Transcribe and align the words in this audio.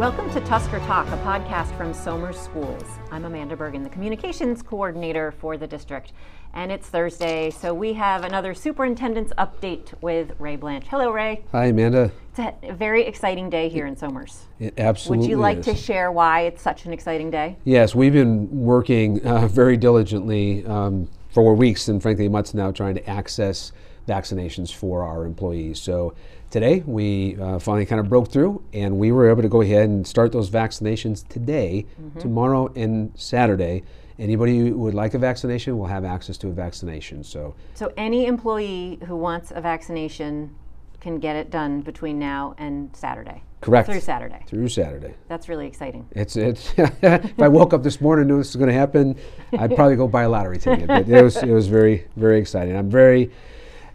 Welcome 0.00 0.30
to 0.30 0.40
Tusker 0.40 0.78
Talk, 0.78 1.06
a 1.08 1.16
podcast 1.18 1.76
from 1.76 1.92
Somers 1.92 2.40
Schools. 2.40 2.84
I'm 3.10 3.26
Amanda 3.26 3.54
Bergen, 3.54 3.82
the 3.82 3.90
communications 3.90 4.62
coordinator 4.62 5.30
for 5.30 5.58
the 5.58 5.66
district. 5.66 6.14
And 6.54 6.72
it's 6.72 6.88
Thursday, 6.88 7.50
so 7.50 7.74
we 7.74 7.92
have 7.92 8.24
another 8.24 8.54
superintendent's 8.54 9.30
update 9.36 9.92
with 10.00 10.32
Ray 10.38 10.56
Blanch. 10.56 10.86
Hello, 10.88 11.10
Ray. 11.10 11.42
Hi, 11.52 11.66
Amanda. 11.66 12.10
It's 12.34 12.38
a 12.62 12.72
very 12.72 13.04
exciting 13.04 13.50
day 13.50 13.68
here 13.68 13.84
in 13.84 13.94
Somers. 13.94 14.46
It 14.58 14.72
absolutely 14.78 15.26
Would 15.26 15.30
you 15.32 15.36
like 15.36 15.58
is. 15.58 15.66
to 15.66 15.74
share 15.74 16.10
why 16.10 16.44
it's 16.44 16.62
such 16.62 16.86
an 16.86 16.94
exciting 16.94 17.30
day? 17.30 17.58
Yes, 17.64 17.94
we've 17.94 18.14
been 18.14 18.48
working 18.50 19.22
uh, 19.26 19.48
very 19.48 19.76
diligently 19.76 20.64
um, 20.64 21.10
for 21.28 21.54
weeks 21.54 21.88
and 21.88 22.00
frankly 22.00 22.26
months 22.26 22.54
now 22.54 22.70
trying 22.70 22.94
to 22.94 23.06
access 23.06 23.72
vaccinations 24.10 24.74
for 24.74 25.04
our 25.04 25.24
employees. 25.24 25.80
So 25.80 26.14
today 26.50 26.82
we 26.86 27.36
uh, 27.36 27.58
finally 27.58 27.86
kind 27.86 28.00
of 28.00 28.08
broke 28.08 28.28
through 28.30 28.62
and 28.72 28.98
we 28.98 29.12
were 29.12 29.30
able 29.30 29.42
to 29.42 29.48
go 29.48 29.60
ahead 29.60 29.88
and 29.88 30.06
start 30.06 30.32
those 30.32 30.50
vaccinations 30.50 31.26
today, 31.28 31.86
tomorrow, 32.18 32.72
and 32.74 33.12
Saturday. 33.14 33.84
Anybody 34.18 34.58
who 34.58 34.76
would 34.78 34.94
like 34.94 35.14
a 35.14 35.18
vaccination 35.18 35.78
will 35.78 35.86
have 35.86 36.04
access 36.04 36.36
to 36.38 36.48
a 36.48 36.52
vaccination. 36.52 37.24
So 37.24 37.54
So, 37.74 37.90
any 37.96 38.26
employee 38.26 38.98
who 39.06 39.16
wants 39.16 39.50
a 39.54 39.60
vaccination 39.62 40.54
can 41.00 41.18
get 41.18 41.36
it 41.36 41.50
done 41.50 41.80
between 41.80 42.18
now 42.18 42.54
and 42.58 42.94
Saturday. 42.94 43.42
correct 43.62 43.88
Through 43.88 44.00
Saturday. 44.00 44.42
through 44.46 44.68
Saturday. 44.68 45.14
That's 45.28 45.48
really 45.48 45.66
exciting. 45.66 46.06
It's 46.12 46.36
it's. 46.36 46.74
if 46.76 47.40
I 47.40 47.48
woke 47.48 47.72
up 47.72 47.82
this 47.82 47.98
morning 48.02 48.22
and 48.24 48.30
knew 48.30 48.38
this 48.38 48.48
was 48.48 48.56
going 48.56 48.68
to 48.68 48.74
happen, 48.84 49.16
I'd 49.58 49.74
probably 49.74 49.96
go 49.96 50.06
buy 50.06 50.24
a 50.24 50.28
lottery 50.28 50.58
ticket. 50.58 50.86
But 50.86 51.08
it 51.08 51.22
was 51.22 51.36
it 51.42 51.52
was 51.52 51.68
very 51.68 52.06
very 52.16 52.38
exciting. 52.38 52.76
I'm 52.76 52.90
very 52.90 53.30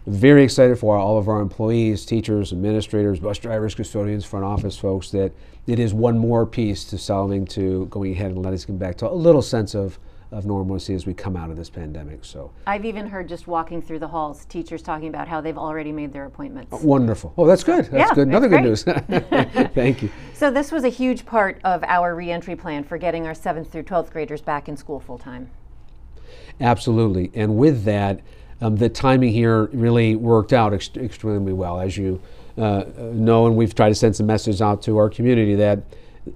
very 0.06 0.44
excited 0.44 0.78
for 0.78 0.96
all 0.96 1.18
of 1.18 1.28
our 1.28 1.40
employees, 1.40 2.06
teachers, 2.06 2.52
administrators, 2.52 3.18
bus 3.18 3.38
drivers, 3.38 3.74
custodians, 3.74 4.24
front 4.24 4.44
office 4.44 4.78
folks. 4.78 5.10
That 5.10 5.32
it 5.66 5.78
is 5.78 5.92
one 5.92 6.16
more 6.16 6.46
piece 6.46 6.84
to 6.84 6.98
solving 6.98 7.44
to 7.46 7.86
going 7.86 8.12
ahead 8.12 8.30
and 8.30 8.38
letting 8.38 8.54
us 8.54 8.64
get 8.64 8.78
back 8.78 8.96
to 8.98 9.08
a 9.08 9.12
little 9.12 9.42
sense 9.42 9.74
of 9.74 9.98
of 10.32 10.44
normalcy 10.44 10.92
as 10.92 11.06
we 11.06 11.14
come 11.14 11.36
out 11.36 11.50
of 11.50 11.56
this 11.56 11.70
pandemic. 11.70 12.24
So 12.24 12.50
I've 12.66 12.84
even 12.84 13.06
heard 13.06 13.28
just 13.28 13.46
walking 13.46 13.80
through 13.80 14.00
the 14.00 14.08
halls, 14.08 14.44
teachers 14.46 14.82
talking 14.82 15.08
about 15.08 15.28
how 15.28 15.40
they've 15.40 15.56
already 15.56 15.92
made 15.92 16.12
their 16.12 16.24
appointments. 16.24 16.70
Oh, 16.72 16.84
wonderful. 16.84 17.32
Oh, 17.38 17.46
that's 17.46 17.62
good. 17.62 17.86
That's 17.86 18.10
Yeah, 18.10 18.14
good. 18.14 18.28
Another 18.28 18.48
good 18.48 18.62
news. 18.62 18.82
Thank 19.74 20.02
you. 20.02 20.10
So, 20.34 20.50
this 20.50 20.70
was 20.70 20.84
a 20.84 20.90
huge 20.90 21.24
part 21.24 21.58
of 21.64 21.82
our 21.84 22.14
reentry 22.14 22.56
plan 22.56 22.84
for 22.84 22.98
getting 22.98 23.26
our 23.26 23.32
7th 23.32 23.68
through 23.68 23.84
12th 23.84 24.10
graders 24.10 24.42
back 24.42 24.68
in 24.68 24.76
school 24.76 25.00
full 25.00 25.16
time. 25.16 25.48
Absolutely. 26.60 27.30
And 27.34 27.56
with 27.56 27.84
that, 27.84 28.20
um, 28.60 28.76
the 28.76 28.88
timing 28.88 29.32
here 29.32 29.66
really 29.66 30.16
worked 30.16 30.52
out 30.52 30.72
ex- 30.72 30.90
extremely 30.96 31.52
well. 31.52 31.80
As 31.80 31.96
you 31.96 32.20
uh, 32.56 32.84
know, 32.98 33.46
and 33.46 33.56
we've 33.56 33.74
tried 33.74 33.90
to 33.90 33.94
send 33.94 34.16
some 34.16 34.26
messages 34.26 34.62
out 34.62 34.82
to 34.82 34.96
our 34.96 35.10
community 35.10 35.54
that 35.56 35.82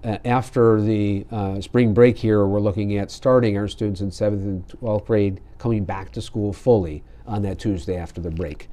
uh, 0.04 0.18
after 0.24 0.80
the 0.80 1.26
uh, 1.30 1.60
spring 1.60 1.94
break 1.94 2.16
here, 2.16 2.46
we're 2.46 2.60
looking 2.60 2.96
at 2.96 3.10
starting 3.10 3.56
our 3.56 3.68
students 3.68 4.00
in 4.00 4.10
7th 4.10 4.44
and 4.44 4.68
12th 4.68 5.06
grade 5.06 5.40
coming 5.58 5.84
back 5.84 6.12
to 6.12 6.22
school 6.22 6.52
fully 6.52 7.02
on 7.26 7.42
that 7.42 7.58
Tuesday 7.58 7.96
after 7.96 8.20
the 8.20 8.30
break. 8.30 8.68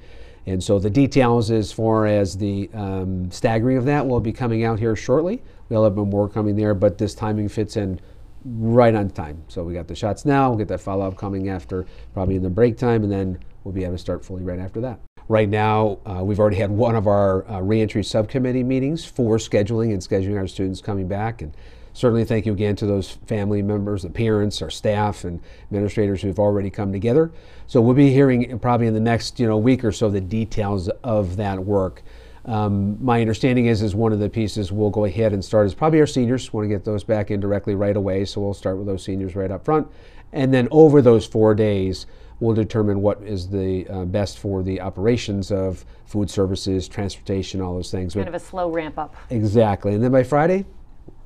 And 0.45 0.64
so 0.64 0.80
the 0.80 0.90
details 0.90 1.52
as 1.52 1.72
far 1.72 2.06
as 2.06 2.38
the 2.38 2.70
um, 2.73 3.30
staggering 3.31 3.78
of 3.78 3.86
that 3.86 4.08
will 4.08 4.22
be 4.22 4.31
coming 4.31 4.64
out 4.64 4.80
here 4.80 4.95
shortly. 4.95 5.44
We'll 5.70 5.84
have 5.84 5.95
more 5.95 6.30
coming 6.30 6.56
there, 6.56 6.73
but 6.73 6.98
this 6.98 7.14
timing 7.14 7.50
fits 7.50 7.75
in 7.75 8.00
right 8.48 8.95
on 8.95 9.09
time. 9.09 9.44
So 9.48 9.64
we 9.64 9.73
got 9.73 9.88
the 9.88 9.95
shots 9.95 10.26
now, 10.26 10.50
we'll 10.50 10.58
get 10.58 10.67
that 10.70 10.81
follow 10.81 11.08
up 11.08 11.17
coming 11.17 11.50
after 11.50 11.86
probably 12.14 12.36
in 12.36 12.44
the 12.44 12.50
break 12.50 12.78
time, 12.78 13.03
and 13.03 13.12
then 13.12 13.40
we'll 13.64 13.73
be 13.73 13.84
able 13.84 13.94
to 13.94 14.00
start 14.00 14.23
fully 14.23 14.44
right 14.44 14.59
after 14.59 14.81
that. 14.81 15.00
Right 15.30 15.50
now, 15.50 16.00
uh, 16.06 16.23
we've 16.23 16.40
already 16.40 16.56
had 16.56 16.72
one 16.72 16.95
of 16.95 17.06
our 17.06 17.45
uh, 17.50 17.59
reentry 17.59 18.03
subcommittee 18.03 18.64
meetings 18.64 19.03
for 19.03 19.38
scheduling 19.38 19.92
and 19.92 20.02
scheduling 20.02 20.38
our 20.38 20.48
students 20.48 20.80
coming 20.80 21.09
back. 21.09 21.42
And 21.42 21.53
certainly 21.92 22.23
thank 22.23 22.45
you 22.45 22.53
again 22.53 22.78
to 22.78 22.86
those 22.86 23.12
family 23.25 23.62
members, 23.62 24.03
the 24.03 24.09
parents, 24.09 24.62
our 24.62 24.69
staff, 24.69 25.25
and 25.25 25.41
administrators 25.63 26.22
who've 26.22 26.40
already 26.40 26.69
come 26.69 26.94
together. 26.94 27.30
So 27.66 27.81
we'll 27.81 27.96
be 27.96 28.13
hearing 28.13 28.57
probably 28.59 28.88
in 28.88 28.94
the 28.94 29.02
next 29.02 29.38
you 29.38 29.47
know 29.47 29.57
week 29.57 29.84
or 29.84 29.91
so 29.91 30.09
the 30.09 30.22
details 30.22 30.88
of 31.03 31.36
that 31.36 31.66
work. 31.66 32.03
Um, 32.47 32.97
my 33.03 33.19
understanding 33.19 33.66
is 33.66 33.81
is 33.81 33.94
one 33.94 34.13
of 34.13 34.19
the 34.19 34.30
pieces 34.30 34.72
we'll 34.72 34.90
go 34.90 35.03
ahead 35.06 35.34
and 35.34 35.44
start 35.44 35.66
is 35.68 35.75
probably 35.75 36.00
our 36.00 36.08
seniors. 36.08 36.52
Want 36.53 36.63
to 36.63 36.69
get 36.69 36.85
those 36.85 37.03
back 37.03 37.30
in 37.30 37.40
directly 37.40 37.75
right 37.75 37.96
away, 37.96 38.24
so 38.25 38.40
we'll 38.40 38.53
start 38.53 38.78
with 38.78 38.88
those 38.88 39.03
seniors 39.03 39.35
right 39.35 39.52
up 39.52 39.66
front, 39.66 39.88
and 40.31 40.53
then 40.53 40.69
over 40.72 41.02
those 41.02 41.25
four 41.25 41.53
days, 41.53 42.06
we'll 42.40 42.56
determine 42.56 43.02
what 43.02 43.22
is 43.22 43.50
the 43.50 43.86
uh, 43.90 44.06
best 44.06 44.40
for 44.40 44.63
the 44.63 44.80
operations 44.80 45.52
of 45.52 45.86
food 46.06 46.30
services, 46.30 46.88
transportation, 46.88 47.59
all 47.59 47.75
those 47.75 47.91
things. 47.91 48.13
Kind 48.13 48.25
But 48.25 48.36
of 48.36 48.41
a 48.41 48.46
slow 48.46 48.69
ramp 48.69 48.97
up. 48.97 49.16
exactly, 49.30 49.94
and 49.94 50.02
then 50.02 50.12
by 50.13 50.24
Friday, 50.24 50.66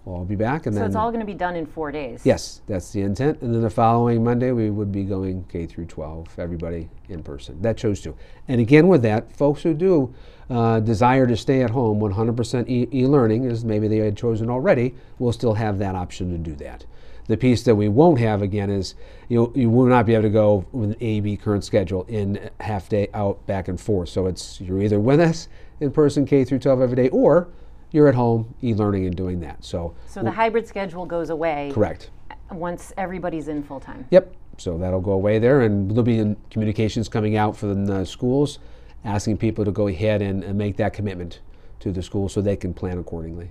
we'll 0.05 0.17
all 0.17 0.25
be 0.25 0.35
back, 0.35 0.65
and 0.65 0.75
So, 0.75 0.79
then 0.79 0.87
it's 0.87 0.95
all 0.95 1.09
going 1.09 1.19
to 1.19 1.25
be 1.25 1.33
done 1.33 1.55
in 1.55 1.65
four 1.65 1.91
days. 1.91 2.21
Yes, 2.23 2.61
that's 2.67 2.91
the 2.91 3.01
intent. 3.01 3.41
And 3.41 3.53
then 3.53 3.61
the 3.61 3.69
following 3.69 4.23
Monday, 4.23 4.51
we 4.51 4.69
would 4.69 4.91
be 4.91 5.03
going 5.03 5.43
K 5.45 5.65
through 5.65 5.85
12, 5.85 6.39
everybody 6.39 6.89
in 7.09 7.23
person 7.23 7.61
that 7.61 7.77
chose 7.77 8.01
to. 8.01 8.15
And 8.47 8.59
again, 8.59 8.87
with 8.87 9.01
that, 9.03 9.35
folks 9.35 9.61
who 9.61 9.73
do 9.73 10.13
uh, 10.49 10.79
desire 10.79 11.27
to 11.27 11.37
stay 11.37 11.61
at 11.61 11.69
home 11.69 11.99
100% 11.99 12.69
e- 12.69 12.87
e-learning, 12.93 13.45
as 13.45 13.63
maybe 13.63 13.87
they 13.87 13.97
had 13.97 14.17
chosen 14.17 14.49
already, 14.49 14.95
will 15.19 15.33
still 15.33 15.53
have 15.53 15.79
that 15.79 15.95
option 15.95 16.31
to 16.31 16.37
do 16.37 16.55
that. 16.55 16.85
The 17.27 17.37
piece 17.37 17.63
that 17.63 17.75
we 17.75 17.87
won't 17.87 18.19
have 18.19 18.41
again 18.41 18.69
is 18.69 18.95
you, 19.29 19.53
you 19.55 19.69
will 19.69 19.85
not 19.85 20.05
be 20.05 20.13
able 20.13 20.23
to 20.23 20.29
go 20.29 20.65
with 20.71 20.91
an 20.91 20.97
A, 20.99 21.19
B 21.21 21.37
current 21.37 21.63
schedule 21.63 22.03
in 22.09 22.49
half 22.59 22.89
day 22.89 23.07
out, 23.13 23.45
back 23.45 23.67
and 23.67 23.79
forth. 23.79 24.09
So 24.09 24.25
it's 24.25 24.59
you're 24.59 24.81
either 24.81 24.99
with 24.99 25.19
us 25.19 25.47
in 25.79 25.91
person 25.91 26.25
K 26.25 26.43
through 26.43 26.59
12 26.59 26.81
every 26.81 26.95
day, 26.95 27.09
or 27.09 27.47
you're 27.91 28.07
at 28.07 28.15
home 28.15 28.53
e-learning 28.63 29.05
and 29.05 29.15
doing 29.15 29.39
that. 29.41 29.63
So 29.63 29.93
So, 30.07 30.23
the 30.23 30.31
hybrid 30.31 30.67
schedule 30.67 31.05
goes 31.05 31.29
away 31.29 31.71
correct. 31.73 32.09
once 32.51 32.93
everybody's 32.97 33.47
in 33.47 33.63
full 33.63 33.79
time. 33.79 34.05
Yep. 34.11 34.35
So 34.57 34.77
that'll 34.77 35.01
go 35.01 35.13
away 35.13 35.39
there, 35.39 35.61
and 35.61 35.89
there'll 35.89 36.03
be 36.03 36.35
communications 36.49 37.09
coming 37.09 37.35
out 37.35 37.55
from 37.55 37.85
the 37.85 38.01
uh, 38.01 38.05
schools, 38.05 38.59
asking 39.03 39.37
people 39.37 39.65
to 39.65 39.71
go 39.71 39.87
ahead 39.87 40.21
and, 40.21 40.43
and 40.43 40.57
make 40.57 40.77
that 40.77 40.93
commitment 40.93 41.39
to 41.79 41.91
the 41.91 42.03
school 42.03 42.29
so 42.29 42.41
they 42.41 42.55
can 42.55 42.73
plan 42.73 42.99
accordingly. 42.99 43.49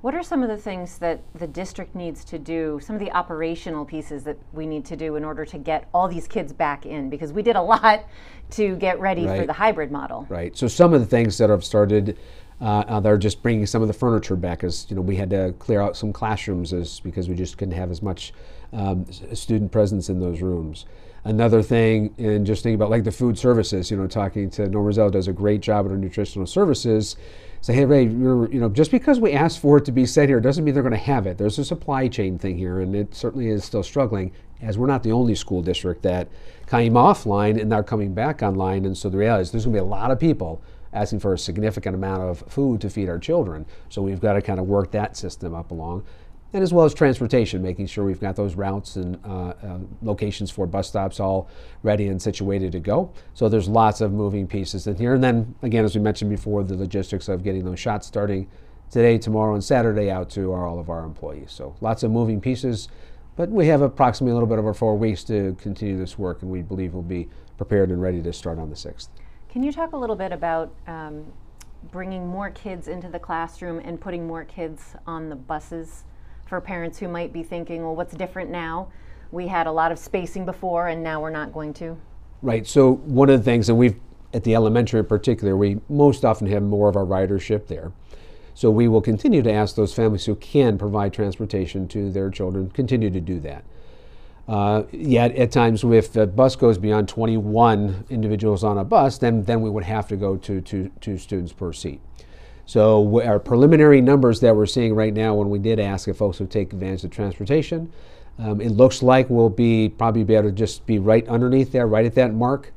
What 0.00 0.16
are 0.16 0.22
some 0.24 0.42
of 0.42 0.48
the 0.48 0.56
things 0.56 0.98
that 0.98 1.22
the 1.36 1.46
district 1.46 1.94
needs 1.94 2.24
to 2.24 2.38
do, 2.40 2.80
some 2.82 2.96
of 2.96 3.00
the 3.00 3.12
operational 3.12 3.84
pieces 3.84 4.24
that 4.24 4.36
we 4.52 4.66
need 4.66 4.84
to 4.86 4.96
do 4.96 5.14
in 5.14 5.22
order 5.24 5.44
to 5.44 5.58
get 5.58 5.88
all 5.94 6.08
these 6.08 6.26
kids 6.26 6.52
back 6.52 6.86
in? 6.86 7.08
Because 7.08 7.32
we 7.32 7.40
did 7.40 7.54
a 7.54 7.62
lot 7.72 8.04
to 8.50 8.74
get 8.76 8.98
ready 8.98 9.26
for 9.26 9.46
the 9.46 9.52
hybrid 9.52 9.92
model. 9.92 10.26
Right. 10.28 10.56
So 10.56 10.66
some 10.66 10.92
of 10.92 11.00
the 11.00 11.06
things 11.06 11.38
that 11.38 11.50
have 11.50 11.62
started, 11.62 12.18
uh, 12.62 13.00
they're 13.00 13.18
just 13.18 13.42
bringing 13.42 13.66
some 13.66 13.82
of 13.82 13.88
the 13.88 13.94
furniture 13.94 14.36
back. 14.36 14.62
As 14.62 14.86
you 14.88 14.94
know, 14.94 15.02
we 15.02 15.16
had 15.16 15.30
to 15.30 15.52
clear 15.58 15.80
out 15.80 15.96
some 15.96 16.12
classrooms 16.12 16.72
as 16.72 17.00
because 17.00 17.28
we 17.28 17.34
just 17.34 17.58
couldn't 17.58 17.74
have 17.74 17.90
as 17.90 18.02
much 18.02 18.32
um, 18.72 19.04
student 19.32 19.72
presence 19.72 20.08
in 20.08 20.20
those 20.20 20.40
rooms. 20.40 20.86
Another 21.24 21.62
thing, 21.62 22.14
and 22.18 22.46
just 22.46 22.62
thinking 22.62 22.76
about 22.76 22.90
like 22.90 23.04
the 23.04 23.12
food 23.12 23.36
services, 23.36 23.90
you 23.90 23.96
know, 23.96 24.06
talking 24.06 24.48
to 24.50 24.68
Norma 24.68 24.92
Zell 24.92 25.10
does 25.10 25.28
a 25.28 25.32
great 25.32 25.60
job 25.60 25.84
with 25.84 25.92
our 25.92 25.98
nutritional 25.98 26.46
services. 26.46 27.16
Say, 27.60 27.74
hey 27.74 27.84
Ray, 27.84 28.04
you're, 28.06 28.48
know, 28.48 28.68
just 28.68 28.90
because 28.90 29.20
we 29.20 29.32
asked 29.32 29.60
for 29.60 29.78
it 29.78 29.84
to 29.84 29.92
be 29.92 30.04
set 30.04 30.28
here 30.28 30.40
doesn't 30.40 30.64
mean 30.64 30.74
they're 30.74 30.82
going 30.82 30.92
to 30.92 30.98
have 30.98 31.26
it. 31.28 31.38
There's 31.38 31.58
a 31.58 31.64
supply 31.64 32.08
chain 32.08 32.38
thing 32.38 32.58
here, 32.58 32.80
and 32.80 32.94
it 32.94 33.14
certainly 33.14 33.48
is 33.48 33.64
still 33.64 33.84
struggling. 33.84 34.32
As 34.60 34.78
we're 34.78 34.86
not 34.86 35.02
the 35.02 35.12
only 35.12 35.34
school 35.34 35.62
district 35.62 36.02
that 36.02 36.28
came 36.68 36.94
offline 36.94 37.60
and 37.60 37.68
now 37.68 37.82
coming 37.82 38.14
back 38.14 38.42
online, 38.42 38.84
and 38.84 38.96
so 38.96 39.08
the 39.08 39.18
reality 39.18 39.42
is 39.42 39.50
there's 39.50 39.64
going 39.64 39.74
to 39.74 39.80
be 39.80 39.84
a 39.84 39.88
lot 39.88 40.12
of 40.12 40.20
people 40.20 40.62
asking 40.92 41.20
for 41.20 41.32
a 41.32 41.38
significant 41.38 41.94
amount 41.94 42.22
of 42.22 42.40
food 42.48 42.80
to 42.80 42.90
feed 42.90 43.08
our 43.08 43.18
children. 43.18 43.66
So 43.88 44.02
we've 44.02 44.20
got 44.20 44.34
to 44.34 44.42
kind 44.42 44.60
of 44.60 44.66
work 44.66 44.90
that 44.92 45.16
system 45.16 45.54
up 45.54 45.70
along 45.70 46.04
and 46.52 46.62
as 46.62 46.72
well 46.72 46.84
as 46.84 46.92
transportation, 46.92 47.62
making 47.62 47.86
sure 47.86 48.04
we've 48.04 48.20
got 48.20 48.36
those 48.36 48.54
routes 48.54 48.96
and 48.96 49.18
uh, 49.24 49.54
uh, 49.62 49.78
locations 50.02 50.50
for 50.50 50.66
bus 50.66 50.88
stops 50.88 51.18
all 51.18 51.48
ready 51.82 52.08
and 52.08 52.20
situated 52.20 52.72
to 52.72 52.80
go. 52.80 53.10
So 53.34 53.48
there's 53.48 53.68
lots 53.68 54.00
of 54.00 54.12
moving 54.12 54.46
pieces 54.46 54.86
in 54.86 54.96
here. 54.96 55.14
And 55.14 55.24
then 55.24 55.54
again, 55.62 55.84
as 55.84 55.94
we 55.94 56.00
mentioned 56.02 56.30
before, 56.30 56.62
the 56.62 56.76
logistics 56.76 57.28
of 57.28 57.42
getting 57.42 57.64
those 57.64 57.80
shots 57.80 58.06
starting 58.06 58.48
today, 58.90 59.16
tomorrow, 59.16 59.54
and 59.54 59.64
Saturday 59.64 60.10
out 60.10 60.28
to 60.30 60.52
our, 60.52 60.66
all 60.66 60.78
of 60.78 60.90
our 60.90 61.04
employees. 61.04 61.50
So 61.52 61.74
lots 61.80 62.02
of 62.02 62.10
moving 62.10 62.40
pieces, 62.40 62.88
but 63.34 63.48
we 63.48 63.66
have 63.68 63.80
approximately 63.80 64.32
a 64.32 64.34
little 64.34 64.48
bit 64.48 64.58
over 64.58 64.74
four 64.74 64.98
weeks 64.98 65.24
to 65.24 65.56
continue 65.58 65.96
this 65.96 66.18
work, 66.18 66.42
and 66.42 66.50
we 66.50 66.60
believe 66.60 66.92
we'll 66.92 67.02
be 67.02 67.30
prepared 67.56 67.90
and 67.90 68.02
ready 68.02 68.20
to 68.20 68.32
start 68.32 68.58
on 68.58 68.68
the 68.68 68.76
6th. 68.76 69.08
Can 69.52 69.62
you 69.62 69.70
talk 69.70 69.92
a 69.92 69.96
little 69.98 70.16
bit 70.16 70.32
about 70.32 70.72
um, 70.86 71.26
bringing 71.90 72.26
more 72.26 72.48
kids 72.48 72.88
into 72.88 73.10
the 73.10 73.18
classroom 73.18 73.82
and 73.84 74.00
putting 74.00 74.26
more 74.26 74.46
kids 74.46 74.94
on 75.06 75.28
the 75.28 75.36
buses 75.36 76.04
for 76.46 76.58
parents 76.58 76.98
who 76.98 77.06
might 77.06 77.34
be 77.34 77.42
thinking, 77.42 77.82
well, 77.82 77.94
what's 77.94 78.14
different 78.14 78.48
now? 78.48 78.90
We 79.30 79.46
had 79.48 79.66
a 79.66 79.70
lot 79.70 79.92
of 79.92 79.98
spacing 79.98 80.46
before, 80.46 80.88
and 80.88 81.02
now 81.02 81.20
we're 81.20 81.28
not 81.28 81.52
going 81.52 81.74
to. 81.74 81.98
Right. 82.40 82.66
So 82.66 82.94
one 82.94 83.28
of 83.28 83.40
the 83.40 83.44
things, 83.44 83.68
and 83.68 83.76
we've 83.76 84.00
at 84.32 84.42
the 84.42 84.54
elementary 84.54 85.00
in 85.00 85.06
particular, 85.06 85.54
we 85.54 85.82
most 85.90 86.24
often 86.24 86.46
have 86.46 86.62
more 86.62 86.88
of 86.88 86.96
our 86.96 87.04
ridership 87.04 87.66
there. 87.66 87.92
So 88.54 88.70
we 88.70 88.88
will 88.88 89.02
continue 89.02 89.42
to 89.42 89.52
ask 89.52 89.76
those 89.76 89.92
families 89.92 90.24
who 90.24 90.34
can 90.36 90.78
provide 90.78 91.12
transportation 91.12 91.88
to 91.88 92.10
their 92.10 92.30
children 92.30 92.70
continue 92.70 93.10
to 93.10 93.20
do 93.20 93.38
that. 93.40 93.64
Uh, 94.48 94.82
yet 94.90 95.34
at 95.36 95.52
times, 95.52 95.84
if 95.84 96.16
a 96.16 96.26
bus 96.26 96.56
goes 96.56 96.76
beyond 96.76 97.08
21 97.08 98.06
individuals 98.10 98.64
on 98.64 98.78
a 98.78 98.84
bus, 98.84 99.18
then 99.18 99.44
then 99.44 99.60
we 99.60 99.70
would 99.70 99.84
have 99.84 100.08
to 100.08 100.16
go 100.16 100.36
to 100.36 100.60
to 100.60 100.90
two 101.00 101.16
students 101.16 101.52
per 101.52 101.72
seat. 101.72 102.00
So 102.66 103.22
our 103.22 103.38
preliminary 103.38 104.00
numbers 104.00 104.40
that 104.40 104.54
we're 104.54 104.66
seeing 104.66 104.94
right 104.94 105.12
now, 105.12 105.34
when 105.34 105.50
we 105.50 105.58
did 105.58 105.78
ask 105.80 106.08
if 106.08 106.16
folks 106.16 106.40
would 106.40 106.50
take 106.50 106.72
advantage 106.72 107.04
of 107.04 107.10
transportation, 107.10 107.92
um, 108.38 108.60
it 108.60 108.70
looks 108.70 109.02
like 109.02 109.28
we'll 109.28 109.50
be 109.50 109.88
probably 109.88 110.24
be 110.24 110.34
able 110.34 110.48
to 110.48 110.54
just 110.54 110.86
be 110.86 110.98
right 110.98 111.26
underneath 111.28 111.72
there, 111.72 111.86
right 111.86 112.06
at 112.06 112.14
that 112.14 112.32
mark. 112.32 112.72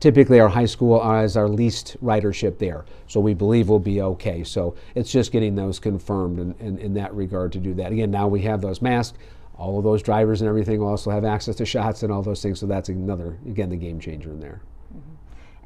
Typically, 0.00 0.40
our 0.40 0.48
high 0.48 0.66
school 0.66 1.02
has 1.02 1.36
our 1.36 1.48
least 1.48 1.96
ridership 2.02 2.58
there, 2.58 2.84
so 3.06 3.20
we 3.20 3.32
believe 3.32 3.68
we'll 3.68 3.78
be 3.78 4.02
okay. 4.02 4.44
So 4.44 4.74
it's 4.94 5.10
just 5.10 5.32
getting 5.32 5.54
those 5.54 5.78
confirmed 5.78 6.38
in, 6.38 6.54
in, 6.58 6.78
in 6.78 6.94
that 6.94 7.14
regard 7.14 7.52
to 7.52 7.58
do 7.58 7.74
that. 7.74 7.92
Again, 7.92 8.10
now 8.10 8.28
we 8.28 8.42
have 8.42 8.60
those 8.60 8.82
masks. 8.82 9.16
All 9.56 9.78
of 9.78 9.84
those 9.84 10.02
drivers 10.02 10.40
and 10.40 10.48
everything 10.48 10.80
will 10.80 10.88
also 10.88 11.10
have 11.10 11.24
access 11.24 11.56
to 11.56 11.66
shots 11.66 12.02
and 12.02 12.12
all 12.12 12.22
those 12.22 12.42
things. 12.42 12.58
So 12.58 12.66
that's 12.66 12.88
another, 12.88 13.38
again, 13.46 13.70
the 13.70 13.76
game 13.76 14.00
changer 14.00 14.30
in 14.30 14.40
there. 14.40 14.60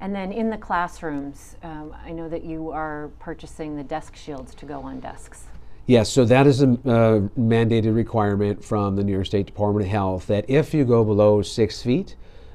And 0.01 0.15
then 0.15 0.31
in 0.31 0.51
the 0.51 0.57
classrooms, 0.57 1.57
um, 1.63 1.95
I 2.05 2.13
know 2.13 2.29
that 2.29 2.45
you 2.45 2.71
are 2.71 3.11
purchasing 3.19 3.77
the 3.77 3.83
desk 3.83 4.15
shields 4.15 4.55
to 4.57 4.67
go 4.67 4.81
on 4.81 5.01
desks. 5.01 5.47
Yes, 5.87 6.11
so 6.11 6.25
that 6.27 6.47
is 6.47 6.63
a 6.63 6.69
uh, 6.69 7.21
mandated 7.39 7.95
requirement 7.97 8.63
from 8.63 8.95
the 8.95 9.03
New 9.03 9.13
York 9.13 9.27
State 9.27 9.47
Department 9.47 9.87
of 9.87 9.91
Health 9.91 10.27
that 10.27 10.45
if 10.49 10.75
you 10.75 10.85
go 10.85 11.03
below 11.03 11.41
six 11.41 11.83
feet, 11.83 12.15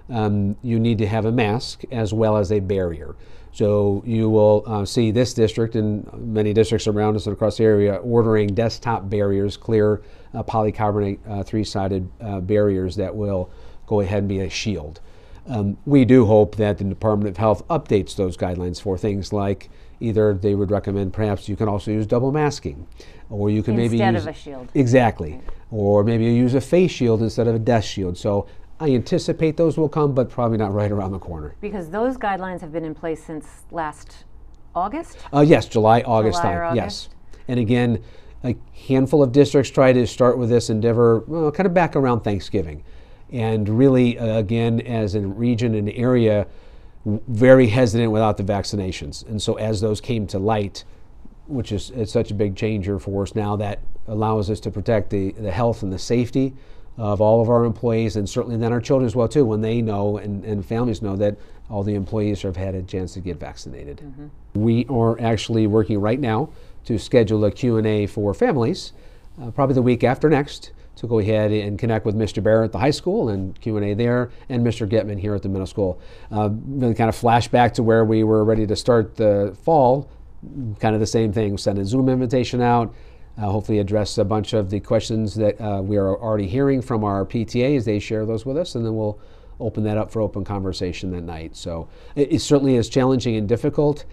um, 0.09 0.55
you 0.61 0.79
need 0.79 0.97
to 0.99 1.07
have 1.07 1.25
a 1.25 1.31
mask 1.31 1.83
as 1.91 2.13
well 2.13 2.37
as 2.37 2.51
a 2.51 2.59
barrier. 2.59 3.15
So 3.51 4.01
you 4.05 4.29
will 4.29 4.63
uh, 4.65 4.83
see 4.83 5.11
this 5.11 5.33
district 5.33 5.75
and 5.75 6.11
many 6.13 6.53
districts 6.53 6.87
around 6.87 7.15
us 7.15 7.27
and 7.27 7.33
across 7.33 7.57
the 7.57 7.65
area 7.65 7.95
ordering 7.97 8.47
desktop 8.55 9.09
barriers, 9.09 9.57
clear 9.57 10.01
uh, 10.33 10.41
polycarbonate 10.41 11.19
uh, 11.29 11.43
three-sided 11.43 12.09
uh, 12.19 12.39
barriers 12.39 12.95
that 12.95 13.15
will 13.15 13.51
go 13.85 13.99
ahead 13.99 14.19
and 14.19 14.29
be 14.29 14.39
a 14.39 14.49
shield. 14.49 15.01
Um, 15.47 15.77
we 15.85 16.03
do 16.05 16.25
hope 16.25 16.55
that 16.55 16.77
the 16.79 16.83
Department 16.85 17.29
of 17.29 17.37
Health 17.37 17.67
updates 17.67 18.15
those 18.15 18.37
guidelines 18.37 18.81
for 18.81 18.97
things 18.97 19.31
like 19.31 19.69
either 19.99 20.33
they 20.33 20.55
would 20.55 20.71
recommend 20.71 21.13
perhaps 21.13 21.47
you 21.47 21.55
can 21.55 21.67
also 21.67 21.91
use 21.91 22.07
double 22.07 22.31
masking, 22.31 22.87
or 23.29 23.49
you 23.49 23.61
can 23.61 23.75
maybe 23.75 24.01
Instead 24.01 24.13
use 24.15 24.23
of 24.23 24.27
a 24.29 24.33
shield. 24.33 24.69
exactly, 24.73 25.39
or 25.69 26.03
maybe 26.03 26.23
you 26.25 26.31
use 26.31 26.55
a 26.55 26.61
face 26.61 26.91
shield 26.91 27.21
instead 27.21 27.47
of 27.47 27.55
a 27.55 27.59
desk 27.59 27.89
shield. 27.89 28.17
So 28.17 28.47
I 28.83 28.89
anticipate 28.95 29.55
those 29.55 29.77
will 29.77 29.87
come, 29.87 30.13
but 30.13 30.29
probably 30.29 30.57
not 30.57 30.73
right 30.73 30.91
around 30.91 31.13
the 31.13 31.19
corner. 31.19 31.55
Because 31.61 31.89
those 31.89 32.17
guidelines 32.17 32.59
have 32.59 32.73
been 32.73 32.83
in 32.83 32.93
place 32.93 33.23
since 33.23 33.47
last 33.71 34.25
August. 34.75 35.17
Uh, 35.33 35.39
yes, 35.39 35.67
July, 35.67 36.01
August 36.01 36.41
July 36.41 36.53
time. 36.53 36.73
or 36.73 36.75
Yes, 36.75 37.07
and 37.47 37.61
again, 37.61 38.03
a 38.43 38.57
handful 38.87 39.23
of 39.23 39.31
districts 39.31 39.71
try 39.71 39.93
to 39.93 40.05
start 40.05 40.37
with 40.37 40.49
this 40.49 40.69
endeavor, 40.69 41.23
well, 41.27 41.49
kind 41.49 41.65
of 41.65 41.73
back 41.73 41.95
around 41.95 42.25
Thanksgiving, 42.25 42.83
and 43.31 43.69
really, 43.69 44.19
uh, 44.19 44.37
again, 44.37 44.81
as 44.81 45.15
a 45.15 45.21
region 45.21 45.75
and 45.75 45.89
area, 45.91 46.45
very 47.05 47.67
hesitant 47.67 48.11
without 48.11 48.35
the 48.35 48.43
vaccinations, 48.43 49.25
and 49.25 49.41
so 49.41 49.53
as 49.53 49.79
those 49.79 50.01
came 50.01 50.27
to 50.27 50.39
light, 50.39 50.83
which 51.47 51.71
is 51.71 51.89
it's 51.91 52.11
such 52.11 52.31
a 52.31 52.33
big 52.33 52.57
changer 52.57 52.99
for 52.99 53.23
us 53.23 53.33
now 53.33 53.55
that 53.55 53.79
allows 54.09 54.49
us 54.49 54.59
to 54.59 54.69
protect 54.69 55.09
the, 55.09 55.31
the 55.31 55.51
health 55.51 55.83
and 55.83 55.93
the 55.93 55.99
safety 55.99 56.53
of 56.97 57.21
all 57.21 57.41
of 57.41 57.49
our 57.49 57.65
employees 57.65 58.15
and 58.15 58.29
certainly 58.29 58.57
then 58.57 58.71
our 58.71 58.81
children 58.81 59.05
as 59.05 59.15
well 59.15 59.27
too 59.27 59.45
when 59.45 59.61
they 59.61 59.81
know 59.81 60.17
and, 60.17 60.43
and 60.45 60.65
families 60.65 61.01
know 61.01 61.15
that 61.15 61.35
all 61.69 61.83
the 61.83 61.95
employees 61.95 62.41
have 62.41 62.55
had 62.55 62.75
a 62.75 62.83
chance 62.83 63.13
to 63.13 63.19
get 63.19 63.39
vaccinated 63.39 63.99
we 64.53 64.85
are 64.87 65.19
actually 65.19 65.65
working 65.65 65.99
right 65.99 66.19
now 66.19 66.49
to 66.85 66.99
schedule 66.99 67.43
a 67.45 67.51
q&a 67.51 68.05
for 68.05 68.33
families 68.33 68.93
uh, 69.41 69.49
probably 69.51 69.73
the 69.73 69.81
week 69.81 70.03
after 70.03 70.29
next 70.29 70.71
to 70.95 71.07
go 71.07 71.19
ahead 71.19 71.51
and 71.51 71.79
connect 71.79 72.05
with 72.05 72.15
Mr. 72.15 72.41
Barrett 72.41 72.65
at 72.65 72.71
the 72.71 72.79
high 72.79 72.91
school 72.91 73.29
and 73.29 73.59
Q&A 73.59 73.93
there, 73.93 74.31
and 74.49 74.65
Mr. 74.65 74.87
Getman 74.87 75.19
here 75.19 75.33
at 75.33 75.41
the 75.41 75.49
middle 75.49 75.65
school. 75.65 75.99
Uh, 76.31 76.49
really 76.65 76.93
kind 76.93 77.09
of 77.09 77.15
flashback 77.15 77.73
to 77.73 77.83
where 77.83 78.05
we 78.05 78.23
were 78.23 78.43
ready 78.43 78.67
to 78.67 78.75
start 78.75 79.15
the 79.15 79.57
fall, 79.63 80.09
kind 80.79 80.93
of 80.93 80.99
the 80.99 81.07
same 81.07 81.33
thing. 81.33 81.57
Send 81.57 81.79
a 81.79 81.85
Zoom 81.85 82.09
invitation 82.09 82.61
out, 82.61 82.93
uh, 83.37 83.41
hopefully 83.41 83.79
address 83.79 84.17
a 84.17 84.25
bunch 84.25 84.53
of 84.53 84.69
the 84.69 84.79
questions 84.79 85.35
that 85.35 85.59
uh, 85.59 85.81
we 85.81 85.97
are 85.97 86.17
already 86.17 86.47
hearing 86.47 86.81
from 86.81 87.03
our 87.03 87.25
PTA 87.25 87.77
as 87.77 87.85
they 87.85 87.99
share 87.99 88.25
those 88.25 88.45
with 88.45 88.57
us, 88.57 88.75
and 88.75 88.85
then 88.85 88.95
we'll 88.95 89.19
open 89.59 89.83
that 89.83 89.97
up 89.97 90.11
for 90.11 90.21
open 90.21 90.43
conversation 90.43 91.11
that 91.11 91.21
night. 91.21 91.55
So 91.55 91.87
it, 92.15 92.33
it 92.33 92.39
certainly 92.39 92.75
is 92.75 92.89
challenging 92.89 93.35
and 93.35 93.47
difficult, 93.47 94.05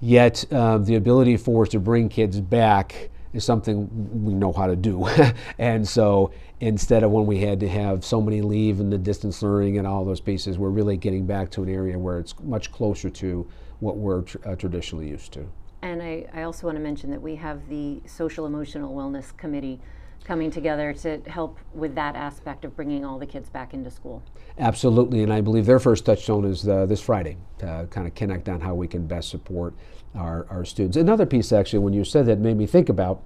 yet 0.00 0.44
uh, 0.50 0.78
the 0.78 0.94
ability 0.94 1.36
for 1.36 1.62
us 1.62 1.68
to 1.70 1.80
bring 1.80 2.08
kids 2.08 2.40
back 2.40 3.10
is 3.32 3.44
something 3.44 4.24
we 4.24 4.32
know 4.32 4.52
how 4.52 4.66
to 4.66 4.76
do. 4.76 5.06
and 5.58 5.86
so 5.86 6.32
instead 6.60 7.02
of 7.02 7.10
when 7.10 7.26
we 7.26 7.38
had 7.38 7.60
to 7.60 7.68
have 7.68 8.04
so 8.04 8.20
many 8.20 8.40
leave 8.40 8.80
and 8.80 8.90
the 8.90 8.98
distance 8.98 9.42
learning 9.42 9.78
and 9.78 9.86
all 9.86 10.04
those 10.04 10.20
pieces, 10.20 10.58
we're 10.58 10.70
really 10.70 10.96
getting 10.96 11.26
back 11.26 11.50
to 11.50 11.62
an 11.62 11.68
area 11.68 11.98
where 11.98 12.18
it's 12.18 12.34
much 12.40 12.72
closer 12.72 13.10
to 13.10 13.46
what 13.80 13.98
we're 13.98 14.22
tr- 14.22 14.38
uh, 14.46 14.56
traditionally 14.56 15.08
used 15.08 15.32
to. 15.32 15.46
And 15.86 16.02
I, 16.02 16.26
I 16.34 16.42
also 16.42 16.66
want 16.66 16.76
to 16.76 16.82
mention 16.82 17.12
that 17.12 17.22
we 17.22 17.36
have 17.36 17.68
the 17.68 18.00
Social 18.06 18.44
Emotional 18.44 18.92
Wellness 18.92 19.36
Committee 19.36 19.78
coming 20.24 20.50
together 20.50 20.92
to 20.92 21.20
help 21.28 21.60
with 21.72 21.94
that 21.94 22.16
aspect 22.16 22.64
of 22.64 22.74
bringing 22.74 23.04
all 23.04 23.20
the 23.20 23.26
kids 23.26 23.48
back 23.48 23.72
into 23.72 23.88
school. 23.88 24.20
Absolutely, 24.58 25.22
and 25.22 25.32
I 25.32 25.40
believe 25.40 25.64
their 25.64 25.78
first 25.78 26.04
touchstone 26.04 26.44
is 26.44 26.68
uh, 26.68 26.86
this 26.86 27.00
Friday 27.00 27.36
to 27.58 27.86
kind 27.90 28.08
of 28.08 28.16
connect 28.16 28.48
on 28.48 28.60
how 28.60 28.74
we 28.74 28.88
can 28.88 29.06
best 29.06 29.28
support 29.28 29.74
our, 30.16 30.44
our 30.50 30.64
students. 30.64 30.96
Another 30.96 31.24
piece, 31.24 31.52
actually, 31.52 31.78
when 31.78 31.92
you 31.92 32.04
said 32.04 32.26
that, 32.26 32.40
made 32.40 32.56
me 32.56 32.66
think 32.66 32.88
about 32.88 33.22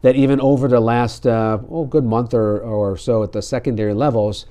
that 0.00 0.16
even 0.16 0.40
over 0.40 0.66
the 0.66 0.80
last 0.80 1.26
uh, 1.26 1.58
oh 1.68 1.84
good 1.84 2.04
month 2.04 2.32
or, 2.32 2.58
or 2.60 2.96
so 2.96 3.22
at 3.22 3.32
the 3.32 3.42
secondary 3.42 3.92
levels, 3.92 4.46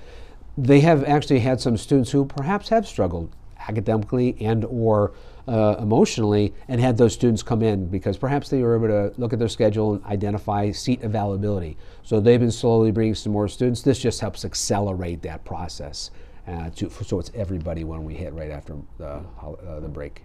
they 0.56 0.82
have 0.82 1.04
actually 1.06 1.40
had 1.40 1.60
some 1.60 1.76
students 1.76 2.12
who 2.12 2.24
perhaps 2.24 2.70
have 2.70 2.88
struggled 2.88 3.36
academically 3.68 4.38
and 4.40 4.66
or 4.66 5.14
uh, 5.48 5.76
emotionally 5.80 6.54
and 6.68 6.82
had 6.82 6.98
those 6.98 7.14
students 7.14 7.42
come 7.42 7.62
in 7.62 7.88
because 7.88 8.18
perhaps 8.18 8.50
they 8.50 8.62
were 8.62 8.76
able 8.76 8.88
to 8.88 9.20
look 9.20 9.34
at 9.34 9.40
their 9.40 9.48
schedule 9.48 9.94
and 9.94 10.04
identify 10.06 10.72
seat 10.72 11.02
availability. 11.04 11.78
So 12.04 12.20
they've 12.20 12.40
been 12.40 12.52
slowly 12.52 12.92
bringing 12.92 13.16
some 13.16 13.32
more 13.32 13.48
students. 13.48 13.82
This 13.82 14.00
just 14.00 14.20
helps 14.20 14.44
accelerate 14.44 15.22
that 15.22 15.46
process. 15.46 16.12
Uh, 16.48 16.70
to, 16.72 16.90
so 16.90 17.20
it's 17.20 17.32
everybody 17.36 17.84
when 17.84 18.06
we 18.06 18.14
hit 18.14 18.34
right 18.34 18.52
after 18.52 18.78
the, 18.98 19.22
uh, 19.42 19.80
the 19.80 19.88
break. 19.90 20.24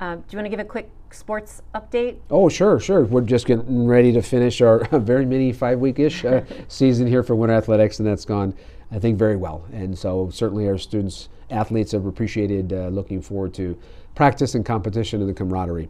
Uh, 0.00 0.16
do 0.16 0.22
you 0.30 0.38
want 0.38 0.46
to 0.46 0.50
give 0.50 0.60
a 0.60 0.64
quick 0.64 0.90
sports 1.10 1.62
update? 1.74 2.18
Oh, 2.30 2.48
sure, 2.48 2.80
sure. 2.80 3.04
We're 3.04 3.20
just 3.20 3.46
getting 3.46 3.86
ready 3.86 4.12
to 4.12 4.22
finish 4.22 4.60
our 4.60 4.84
very 4.98 5.24
mini 5.24 5.52
five 5.52 5.78
week 5.78 5.98
ish 5.98 6.24
uh, 6.24 6.42
season 6.68 7.06
here 7.06 7.22
for 7.22 7.36
winter 7.36 7.54
athletics, 7.54 7.98
and 7.98 8.08
that's 8.08 8.24
gone, 8.24 8.54
I 8.90 8.98
think, 8.98 9.18
very 9.18 9.36
well. 9.36 9.64
And 9.72 9.96
so, 9.96 10.30
certainly, 10.30 10.68
our 10.68 10.78
students, 10.78 11.28
athletes 11.54 11.92
have 11.92 12.06
appreciated 12.06 12.72
uh, 12.72 12.88
looking 12.88 13.22
forward 13.22 13.54
to 13.54 13.78
practice 14.14 14.54
and 14.54 14.64
competition 14.64 15.20
and 15.20 15.30
the 15.30 15.34
camaraderie. 15.34 15.88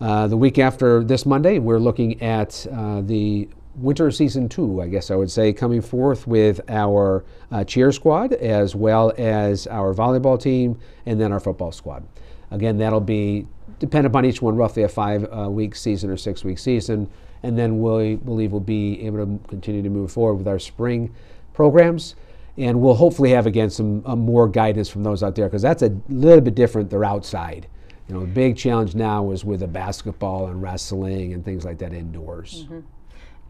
Uh, 0.00 0.26
the 0.26 0.36
week 0.36 0.58
after 0.58 1.04
this 1.04 1.24
Monday, 1.24 1.58
we're 1.58 1.78
looking 1.78 2.20
at 2.22 2.66
uh, 2.72 3.00
the 3.02 3.48
winter 3.76 4.10
season 4.10 4.48
two, 4.48 4.80
I 4.80 4.88
guess 4.88 5.10
I 5.10 5.16
would 5.16 5.30
say, 5.30 5.52
coming 5.52 5.80
forth 5.80 6.26
with 6.26 6.60
our 6.68 7.24
uh, 7.50 7.64
cheer 7.64 7.92
squad 7.92 8.32
as 8.34 8.74
well 8.74 9.12
as 9.18 9.66
our 9.66 9.94
volleyball 9.94 10.40
team 10.40 10.78
and 11.06 11.20
then 11.20 11.32
our 11.32 11.40
football 11.40 11.72
squad. 11.72 12.06
Again, 12.50 12.78
that'll 12.78 13.00
be 13.00 13.46
dependent 13.78 14.12
upon 14.12 14.24
each 14.24 14.40
one, 14.40 14.56
roughly 14.56 14.82
a 14.84 14.88
five 14.88 15.26
uh, 15.32 15.48
week 15.50 15.74
season 15.74 16.10
or 16.10 16.16
six 16.16 16.44
week 16.44 16.58
season. 16.58 17.10
And 17.42 17.58
then 17.58 17.80
we 17.80 18.16
believe 18.16 18.52
we'll 18.52 18.60
be 18.60 19.04
able 19.06 19.26
to 19.26 19.48
continue 19.48 19.82
to 19.82 19.90
move 19.90 20.10
forward 20.10 20.36
with 20.36 20.48
our 20.48 20.58
spring 20.58 21.14
programs. 21.52 22.14
And 22.56 22.80
we'll 22.80 22.94
hopefully 22.94 23.30
have 23.30 23.46
again 23.46 23.70
some 23.70 24.02
uh, 24.06 24.14
more 24.14 24.48
guidance 24.48 24.88
from 24.88 25.02
those 25.02 25.22
out 25.22 25.34
there 25.34 25.46
because 25.46 25.62
that's 25.62 25.82
a 25.82 25.96
little 26.08 26.40
bit 26.40 26.54
different. 26.54 26.88
They're 26.90 27.04
outside. 27.04 27.66
You 28.08 28.14
know, 28.14 28.20
the 28.20 28.26
big 28.26 28.56
challenge 28.56 28.94
now 28.94 29.30
is 29.30 29.44
with 29.44 29.60
the 29.60 29.66
basketball 29.66 30.46
and 30.46 30.62
wrestling 30.62 31.32
and 31.32 31.44
things 31.44 31.64
like 31.64 31.78
that 31.78 31.92
indoors. 31.92 32.66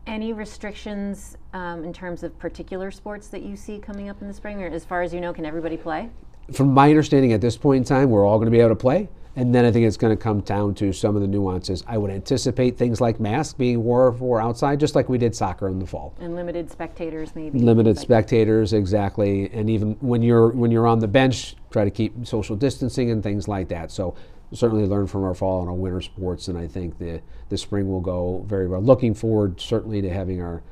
Any 0.07 0.33
restrictions 0.33 1.37
um, 1.53 1.83
in 1.83 1.93
terms 1.93 2.23
of 2.23 2.39
particular 2.39 2.91
sports 2.91 3.29
that 3.29 3.43
you 3.43 3.57
see 3.57 3.79
coming 3.79 4.09
up 4.09 4.21
in 4.21 4.29
the 4.29 4.35
spring, 4.35 4.63
or 4.63 4.67
as 4.67 4.85
far 4.85 5.03
as 5.03 5.13
you 5.13 5.21
know, 5.21 5.33
can 5.33 5.45
everybody 5.45 5.77
play? 5.77 6.11
From 6.53 6.73
my 6.73 6.89
understanding, 6.91 7.33
at 7.33 7.41
this 7.41 7.57
point 7.57 7.79
in 7.79 7.85
time, 7.85 8.11
we're 8.11 8.25
all 8.25 8.39
going 8.39 8.47
to 8.47 8.51
be 8.51 8.61
able 8.61 8.71
to 8.71 8.77
play. 8.77 9.09
And 9.37 9.55
then 9.55 9.65
I 9.65 9.73
think 9.73 9.85
it's 9.87 9.97
going 9.97 10.17
to 10.17 10.23
come 10.23 10.41
down 10.41 10.75
to 10.77 10.93
some 10.93 11.17
of 11.17 11.23
the 11.23 11.27
nuances. 11.27 11.83
I 11.89 11.99
would 11.99 12.11
anticipate 12.11 12.79
things 12.79 13.01
like 13.01 13.19
masks 13.19 13.55
being 13.55 13.83
wore 13.83 14.13
for 14.13 14.41
outside, 14.41 14.79
just 14.79 14.95
like 14.95 15.09
we 15.09 15.19
did 15.19 15.35
soccer 15.35 15.69
in 15.69 15.81
the 15.81 15.87
fall. 15.87 16.15
And 16.21 16.37
limited 16.37 16.71
spectators, 16.71 17.35
maybe. 17.35 17.59
Limited 17.59 17.99
spectators, 17.99 18.73
exactly, 18.73 19.51
and 19.53 19.69
even 19.69 19.97
when 20.01 20.23
you're 20.23 20.51
when 20.51 20.71
you're 20.71 20.87
on 20.87 21.01
the 21.01 21.09
bench, 21.09 21.57
try 21.71 21.85
to 21.85 21.91
keep 21.91 22.27
social 22.27 22.55
distancing 22.55 23.11
and 23.11 23.23
things 23.23 23.49
like 23.49 23.69
that. 23.69 23.91
So 23.91 24.15
certainly 24.53 24.87
learn 24.87 25.07
from 25.09 25.25
our 25.25 25.35
fall 25.35 25.61
and 25.61 25.69
our 25.69 25.75
winter 25.75 26.01
sports, 26.01 26.49
and 26.49 26.57
I 26.57 26.69
think 26.69 26.99
the 26.99 27.21
the 27.49 27.59
spring 27.59 27.89
will 27.89 28.01
go 28.01 28.45
very 28.47 28.69
well. 28.69 28.81
Looking 28.81 29.15
forward 29.15 29.61
certainly 29.61 30.01
to 30.03 30.11
having 30.11 30.41
our 30.41 30.63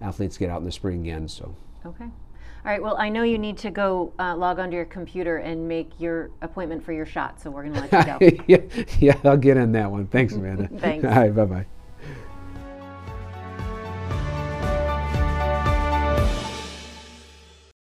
athletes 0.00 0.36
get 0.38 0.50
out 0.50 0.58
in 0.58 0.64
the 0.64 0.72
spring 0.72 1.02
again. 1.02 1.28
So 1.28 1.54
Okay. 1.86 2.06
All 2.64 2.72
right. 2.72 2.82
Well, 2.82 2.96
I 2.98 3.08
know 3.08 3.22
you 3.22 3.38
need 3.38 3.56
to 3.58 3.70
go 3.70 4.12
uh, 4.18 4.36
log 4.36 4.58
onto 4.58 4.76
your 4.76 4.84
computer 4.84 5.38
and 5.38 5.66
make 5.66 5.90
your 5.98 6.30
appointment 6.42 6.84
for 6.84 6.92
your 6.92 7.06
shot, 7.06 7.40
so 7.40 7.50
we're 7.50 7.62
going 7.62 7.74
to 7.74 7.80
let 7.80 8.06
you 8.20 8.36
go. 8.36 8.44
yeah, 8.46 8.84
yeah, 8.98 9.20
I'll 9.24 9.36
get 9.36 9.56
in 9.56 9.72
that 9.72 9.90
one. 9.90 10.06
Thanks, 10.06 10.34
Amanda. 10.34 10.68
Thanks. 10.78 11.04
All 11.04 11.10
right, 11.10 11.34
bye 11.34 11.44
bye. 11.44 11.66